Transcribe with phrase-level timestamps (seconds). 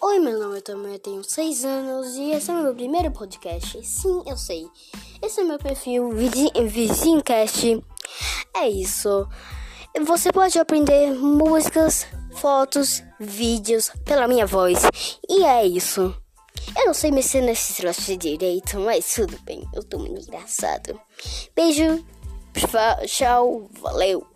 [0.00, 3.10] Oi, meu nome é Tomé, eu tenho 6 anos e esse é o meu primeiro
[3.10, 3.84] podcast.
[3.84, 4.68] Sim, eu sei.
[5.22, 7.82] Esse é o meu perfil Vizincast.
[8.56, 9.26] É isso.
[10.04, 12.06] Você pode aprender músicas,
[12.36, 14.82] fotos, vídeos pela minha voz.
[15.28, 16.14] E é isso.
[16.76, 19.66] Eu não sei mexer nesses de direito, mas tudo bem.
[19.74, 21.00] Eu tô muito engraçado.
[21.54, 22.04] Beijo,
[23.06, 24.35] tchau, valeu.